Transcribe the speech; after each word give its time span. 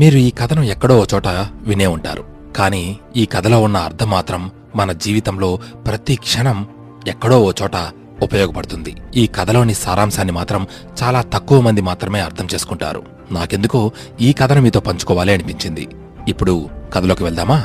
మీరు 0.00 0.18
ఈ 0.18 0.30
కథను 0.30 0.62
ఎక్కడో 0.62 1.00
ఓ 1.00 1.04
చోట 1.14 1.28
వినే 1.66 1.86
ఉంటారు. 1.86 2.24
కానీ 2.56 2.98
ఈ 3.16 3.26
కథలో 3.26 3.62
ఉన్న 3.62 3.76
అర్థం 3.76 4.10
మాత్రం 4.10 4.50
మన 4.76 4.92
జీవితంలో 4.92 5.58
ప్రతి 5.86 6.14
క్షణం 6.14 6.66
ఎక్కడో 7.08 7.42
ఓ 7.42 7.52
చోట 7.62 7.76
ఉపయోగపడుతుంది. 8.22 8.96
ఈ 9.16 9.26
కథలోని 9.26 9.74
సారాంశాన్ని 9.74 10.32
మాత్రం 10.32 10.66
చాలా 11.02 11.22
తక్కువ 11.22 11.60
మంది 11.60 11.80
మాత్రమే 11.80 12.20
అర్థం 12.20 12.48
చేసుకుంటారు. 12.54 13.02
నాకెందుకో 13.32 13.92
ఈ 14.20 14.32
కథను 14.32 14.60
మీతో 14.60 14.80
పంచుకోవాలి 14.80 15.32
అనిపించింది. 15.32 15.88
ఇప్పుడు 16.28 16.68
కథలోకి 16.94 17.24
వెళ్దామా? 17.24 17.64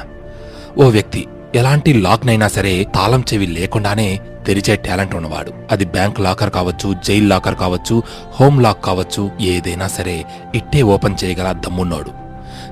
ఓ 0.78 0.90
వ్యక్తి 0.90 1.28
ఎలాంటి 1.56 1.94
లాక్నైనా 1.94 2.48
సరే 2.48 2.84
తాళం 2.84 3.24
చెవి 3.34 3.48
లేకుండానే 3.48 4.20
తెరిచే 4.48 4.76
టాలెంట్ 4.76 5.16
ఉన్నవాడు. 5.16 5.54
అది 5.72 5.86
బ్యాంక్ 5.86 6.20
లాకర్ 6.20 6.50
కావచ్చు 6.50 6.96
జైల్ 7.06 7.30
లాకర్ 7.30 7.56
కావచ్చు 7.56 8.04
హోమ్ 8.34 8.64
లాక్ 8.64 8.86
కావచ్చు 8.86 9.32
ఏదైనా 9.42 9.88
సరే 9.88 10.26
ఇట్టే 10.56 10.82
ఓపెన్ 10.82 11.18
చేయగల 11.24 11.52
దమ్మున్నోడు. 11.52 12.25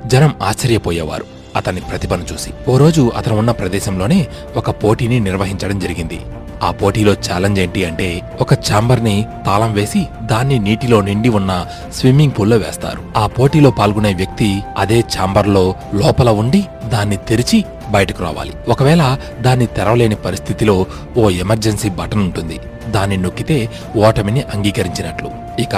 జనం 0.05 0.33
ఆశ్చర్యపోయేవారు. 0.43 1.25
అతని 1.55 1.81
ప్రతిభను 1.81 2.25
చూసి. 2.33 2.49
ఓ 2.67 2.77
రోజు 2.77 3.11
అతను 3.17 3.37
ఉన్న 3.37 3.51
ప్రదేశంలోనే 3.51 4.27
ఒక 4.57 4.69
పోటీని 4.69 5.19
నిర్వహించడం 5.19 5.79
జరిగింది. 5.79 6.19
ఆ 6.63 6.71
పోటీలో 6.71 7.13
ఛాలెంజ్ 7.13 7.59
ఏంటి 7.59 7.85
అంటే 7.85 8.21
ఒక 8.41 8.53
ఛాంబర్ని 8.53 9.25
తాళం 9.45 9.73
వేసి 9.73 10.05
దాన్ని 10.21 10.59
నీటిలో 10.59 11.01
నిండి 11.01 11.29
ఉన్న 11.29 11.65
స్విమ్మింగ్ 11.93 12.31
పూల్లో 12.39 12.57
వేస్తారు. 12.57 13.17
ఆ 13.17 13.27
పోటీలో 13.27 13.71
పాల్గొనే 13.71 14.13
వ్యక్తి 14.13 14.63
అదే 14.77 14.99
ఛాంబర్లో 14.99 15.75
లోపల 15.93 16.29
ఉండి 16.29 16.65
దాన్ని 16.85 17.17
తెరిచి 17.17 17.65
బయటకు 17.89 18.23
రావాలి. 18.23 18.53
ఒకవేళ 18.69 19.17
దాన్ని 19.41 19.65
తెరవలేని 19.65 20.15
పరిస్థితిలో 20.15 20.85
ఓ 21.17 21.29
ఎమర్జెన్సీ 21.29 21.89
బటన్ 21.89 22.19
ఉంటుంది. 22.19 22.59
దాన్ని 22.93 23.17
నొక్కితే 23.17 23.57
ఓటమిని 23.97 24.41
అంగీకరించినట్లు. 24.53 25.31
ఇక 25.59 25.75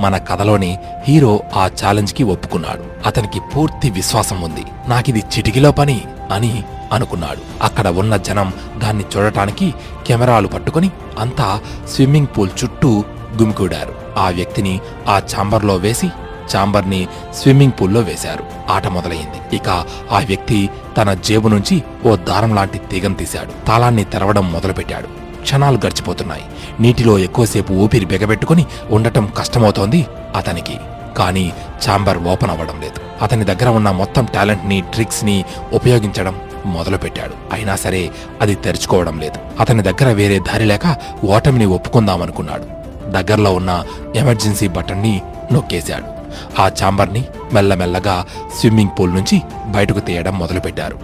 మన 0.00 0.16
కథలోని 0.16 0.78
హీరో 1.08 1.40
ఆ 1.56 1.64
ఛాలెంజ్కి 1.66 2.22
ఒప్పుకున్నాడు. 2.34 2.84
అతనికి 3.06 3.40
పూర్తి 3.56 3.90
విశ్వాసం 3.90 4.40
ఉంది. 4.40 4.64
నాకిది 4.88 5.18
చిటికిలో 5.18 5.72
పని 5.72 6.00
అని 6.32 6.64
అనుకున్నాడు. 6.92 7.42
అక్కడ 7.62 7.88
ఉన్న 7.88 8.16
జనం 8.16 8.52
దాన్ని 8.78 9.04
చూడటానికి 9.16 9.74
కెమెరాలు 10.06 10.48
పట్టుకొని 10.48 10.90
అంతా 11.18 11.60
స్విమ్మింగ్ 11.88 12.26
పూల్ 12.38 12.50
చుట్టూ 12.64 13.04
గుమికూడారు. 13.40 13.94
ఆ 14.18 14.28
వ్యక్తిని 14.28 14.80
ఆ 15.08 15.20
ఛాంబర్లో 15.32 15.74
వేసి 15.74 16.08
ఛాంబర్ని 16.52 17.08
స్విమ్మింగ్ 17.34 17.72
పూల్లో 17.80 18.00
వేశారు. 18.00 18.44
ఆట 18.70 18.86
మొదలైంది. 18.86 19.56
ఇక 19.56 19.68
ఆ 20.12 20.18
వ్యక్తి 20.18 20.70
తన 20.96 21.14
జేబు 21.14 21.48
నుంచి 21.48 21.82
ఓ 22.06 22.16
దారం 22.16 22.54
లాంటి 22.54 22.78
తీగం 22.78 23.12
తీశాడు. 23.12 23.66
తాళాన్ని 23.66 24.04
తెరవడం 24.04 24.52
మొదలుపెట్టాడు. 24.52 25.08
క్షణాలు 25.42 25.76
గడిచిపోతున్నాయి. 25.76 26.42
నీటిలో 26.80 27.18
ఎక్కువసేపు 27.18 27.72
ఊపిరి 27.72 28.04
బిగబెట్టుకుని 28.04 28.66
ఉండటం 28.90 29.32
కష్టమవుతోంది 29.38 30.06
అతనికి. 30.36 30.76
కానీ 31.18 31.52
ఛాంబర్ 31.88 32.18
ఓపెన్ 32.18 32.50
అవ్వడం 32.50 32.80
లేదు. 32.80 33.24
అతని 33.24 33.44
దగ్గర 33.44 33.68
ఉన్న 33.68 33.90
మొత్తం 33.90 34.24
టాలెంట్ని 34.24 34.80
ట్రిక్స్ని 34.80 35.42
ట్రిక్స్ని 35.42 35.44
ఉపయోగించడం 35.72 36.34
మొదలుపెట్టాడు. 36.66 37.34
అయినా 37.52 37.76
సరే 37.76 38.10
అది 38.40 38.54
తెరుచుకోవడం 38.54 39.20
లేదు. 39.20 39.38
అతని 39.60 39.82
దగ్గర 39.82 40.12
వేరే 40.12 40.38
దారి 40.38 40.64
లేక 40.64 40.96
ఓటమిని 41.24 41.66
ఒప్పుకుందామనుకున్నాడు. 41.66 42.64
దగ్గరలో 43.10 43.54
ఉన్న 43.54 43.84
ఎమర్జెన్సీ 44.16 44.68
బటన్ని 44.68 45.22
నొక్కేశాడు. 45.52 46.08
ఆ 46.62 46.66
ఛాంబర్ని 46.68 47.24
మెల్లమెల్లగా 47.52 48.26
స్విమ్మింగ్ 48.60 48.90
పూల్ 49.00 49.14
నుంచి 49.14 49.42
బయటకు 49.66 50.00
తీయడం 50.00 50.38
మొదలుపెట్టారు. 50.38 50.98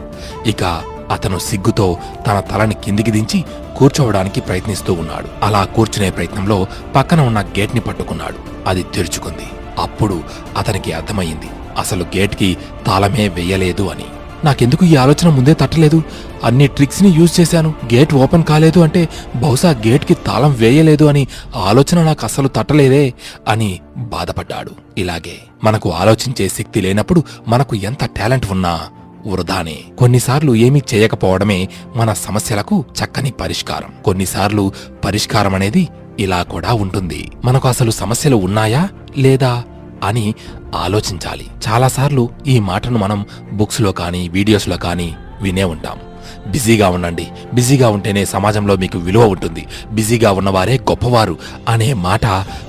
ఇక 0.46 0.64
అతను 1.10 1.38
సిగ్గుతో 1.38 1.96
తన 2.26 2.40
తలని 2.40 2.74
కిందికి 2.74 3.10
దించి 3.10 3.44
కూర్చోవడానికి 3.78 4.40
ప్రయత్నిస్తూ 4.40 4.92
ఉన్నాడు. 4.92 5.28
అలా 5.42 5.64
కూర్చునే 5.64 6.10
ప్రయత్నంలో 6.10 6.66
పక్కన 6.96 7.20
ఉన్న 7.20 7.40
గేట్ని 7.40 7.80
పట్టుకున్నాడు. 7.80 8.68
అది 8.68 8.82
తెరుచుకుంది. 8.82 9.46
అప్పుడు 9.78 10.20
అతనికి 10.56 10.92
అర్థమయ్యింది. 10.92 11.46
అసలు 11.78 12.04
గేట్కి 12.04 12.56
తాళమే 12.86 13.28
వెయ్యలేదు 13.28 13.82
అని. 13.82 14.04
నాకెందుకు 14.44 14.84
ఈ 14.84 14.96
ఆలోచన 14.96 15.28
ముందే 15.28 15.54
తట్టలేదు? 15.54 16.02
అన్ని 16.44 16.66
ట్రిక్స్ని 16.66 17.08
యూజ్ 17.08 17.40
చేశాను. 17.40 17.74
గేట్ 17.94 18.14
ఓపెన్ 18.14 18.44
కాలేదు 18.44 18.80
అంటే 18.80 19.08
బహుశా 19.36 19.70
గేట్కి 19.70 20.14
తాళం 20.14 20.52
వేయలేదు 20.52 21.04
అని 21.04 21.26
ఆలోచన 21.56 22.02
నాకు 22.02 22.20
అసలు 22.24 22.48
తట్టలేదే 22.48 23.14
అని 23.48 23.80
బాధపడ్డాడు. 23.96 24.70
ఇలాగే 24.98 25.38
మనకు 25.64 25.92
ఆలోచించే 25.92 26.48
శక్తి 26.48 26.80
లేనప్పుడు 26.80 27.24
మనకు 27.48 27.76
ఎంత 27.76 28.04
టాలెంట్ 28.04 28.50
ఉన్నా 28.50 28.80
వృధానే. 29.26 29.78
కొన్నిసార్లు 29.98 30.54
ఏమీ 30.54 30.82
చేయకపోవడమే 30.94 31.68
మన 31.96 32.12
సమస్యలకు 32.12 32.84
చక్కని 33.04 33.30
పరిష్కారం. 33.30 34.02
కొన్నిసార్లు 34.04 34.72
పరిష్కారం 35.04 35.54
అనేది 35.54 35.88
ఇలా 36.18 36.42
కూడా 36.42 36.72
ఉంటుంది. 36.72 37.30
మనకు 37.44 37.68
అసలు 37.68 37.90
సమస్యలు 37.90 38.36
ఉన్నాయా? 38.36 38.88
లేదా? 39.18 39.64
అని 40.04 40.34
ఆలోచించాలి. 40.74 41.46
చాలాసార్లు 41.68 42.28
ఈ 42.46 42.58
మాటను 42.58 42.98
మనం 42.98 43.26
బుక్స్లో 43.52 43.92
కానీ 43.92 44.28
వీడియోస్లో 44.28 44.76
కానీ 44.76 45.16
వినే 45.42 45.64
ఉంటాం. 45.64 45.98
బిజీగా 46.46 46.88
ఉండండి. 46.88 47.28
బిజీగా 47.54 47.88
ఉంటేనే 47.88 48.24
సమాజంలో 48.24 48.76
మీకు 48.76 48.98
విలువ 48.98 49.26
ఉంటుంది. 49.26 49.66
బిజీగా 49.92 50.32
ఉన్నవారే 50.32 50.78
గొప్పవారు 50.78 51.38
అనే 51.68 51.92
మాట 51.92 52.26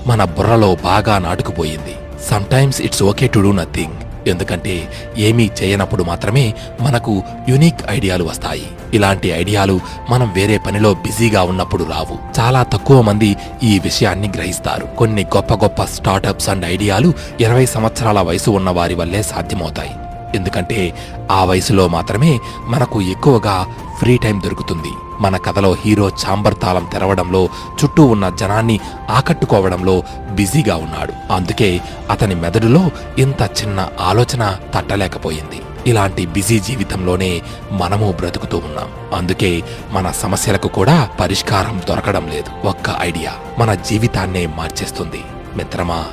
మన 0.07 0.23
బుర్రలో 0.23 0.77
బాగా 0.83 1.17
నాటుకుపోయింది. 1.17 1.95
Sometimes 2.29 2.81
it's 2.81 3.03
okay 3.03 3.27
to 3.27 3.39
do 3.39 3.51
nothing 3.51 4.08
ఎందుకంటే 4.27 4.89
ఏమీ 5.17 5.49
చేయనప్పుడు 5.63 6.03
మాత్రమే 6.03 6.53
మనకు 6.81 7.23
యునిక్ 7.49 7.79
ఐడియాలు 7.89 8.23
వస్తాయి. 8.23 8.67
ఇలాంటి 8.93 9.29
ఐడియాలు 9.29 9.79
మనం 10.09 10.33
వేరే 10.33 10.57
పనిలో 10.57 10.93
బిజీగా 10.93 11.43
ఉన్నప్పుడు 11.43 11.83
రావు. 11.83 12.41
చాలా 12.41 12.63
తక్కువ 12.63 13.01
మంది 13.01 13.35
ఈ 13.63 13.79
విషయాన్ని 13.79 14.27
గ్రహిస్తారు. 14.27 14.87
కొన్ని 14.97 15.23
గొప్ప 15.23 15.53
గొప్ప 15.53 15.83
స్టార్టప్స్ 15.83 16.49
అండ్ 16.49 16.65
ఐడియాలు 16.65 17.13
ఇరవై 17.41 17.65
సంవత్సరాల 17.65 18.19
వయసు 18.19 18.51
ఉన్న 18.51 18.69
వారి 18.69 18.95
వల్లే 18.95 19.23
సాధ్యమవుతాయి. 19.23 19.91
ఎందుకంటే 20.35 20.93
ఆ 21.31 21.43
వయసులో 21.43 21.87
మాత్రమే 21.87 22.39
మనకు 22.67 23.01
ఎక్కువగా 23.01 23.67
ఫ్రీ 23.99 24.17
టైం 24.17 24.41
దొరుకుతుంది. 24.43 25.08
మన 25.19 25.37
కథలో 25.37 25.73
హీరో 25.73 26.09
చాంబర్ 26.09 26.55
తాళం 26.61 26.85
తెరవడంలో 26.85 27.49
చుట్టూ 27.83 28.05
ఉన్న 28.05 28.29
జనాన్ని 28.29 28.79
ఆకట్టుకోవడంలో 29.09 30.03
బిజీగా 30.31 30.75
ఉన్నాడు. 30.75 31.33
అందుకే 31.33 31.81
అతని 32.09 32.35
మెదడులో 32.35 32.89
ఇంత 33.17 33.41
చిన్న 33.41 33.87
ఆలోచన 34.01 34.57
తట్టలేకపోయింది. 34.73 35.61
ఇలాంటి 35.87 36.25
బిజీ 36.25 36.59
జీవితంలోనే 36.59 37.41
మనము 37.71 38.11
బ్రతుకుతూ 38.11 38.57
ఉన్నాం. 38.57 39.17
అందుకే 39.17 39.63
మన 39.91 40.11
సమస్యలకు 40.11 40.67
కూడా 40.67 41.09
పరిష్కారం 41.19 41.81
దొరకడం 41.89 42.27
లేదు. 42.27 42.67
ఒక్క 42.67 42.95
ఐడియా 42.99 43.33
మన 43.59 43.73
జీవితాన్నే 43.73 44.45
మార్చేస్తుంది. 44.45 45.21
మిత్రమా 45.55 46.05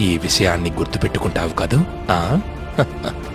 ఈ 0.00 0.18
విషయాన్ని 0.18 0.70
గుర్తుపెట్టుకుంటావు 0.70 1.48
కదూ? 1.48 1.80
ఆ? 2.10 2.40